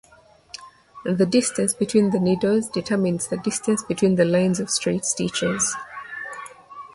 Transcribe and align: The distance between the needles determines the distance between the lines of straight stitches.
The 1.05 1.27
distance 1.27 1.75
between 1.75 2.09
the 2.09 2.19
needles 2.19 2.67
determines 2.67 3.27
the 3.27 3.37
distance 3.37 3.83
between 3.83 4.15
the 4.15 4.25
lines 4.25 4.59
of 4.59 4.71
straight 4.71 5.05
stitches. 5.05 5.75